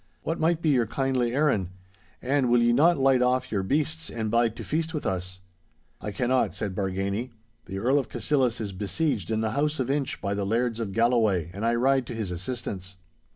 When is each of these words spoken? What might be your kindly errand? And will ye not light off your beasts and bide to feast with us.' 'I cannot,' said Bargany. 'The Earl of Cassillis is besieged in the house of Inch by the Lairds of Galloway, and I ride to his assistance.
What 0.23 0.39
might 0.39 0.63
be 0.63 0.69
your 0.69 0.87
kindly 0.87 1.35
errand? 1.35 1.69
And 2.23 2.49
will 2.49 2.63
ye 2.63 2.73
not 2.73 2.97
light 2.97 3.21
off 3.21 3.51
your 3.51 3.61
beasts 3.61 4.09
and 4.09 4.31
bide 4.31 4.55
to 4.55 4.63
feast 4.63 4.95
with 4.95 5.05
us.' 5.05 5.41
'I 6.01 6.11
cannot,' 6.13 6.55
said 6.55 6.73
Bargany. 6.73 7.29
'The 7.65 7.77
Earl 7.77 7.99
of 7.99 8.09
Cassillis 8.09 8.59
is 8.59 8.73
besieged 8.73 9.29
in 9.29 9.41
the 9.41 9.51
house 9.51 9.79
of 9.79 9.91
Inch 9.91 10.19
by 10.19 10.33
the 10.33 10.43
Lairds 10.43 10.79
of 10.79 10.91
Galloway, 10.91 11.51
and 11.53 11.63
I 11.63 11.75
ride 11.75 12.07
to 12.07 12.15
his 12.15 12.31
assistance. 12.31 12.95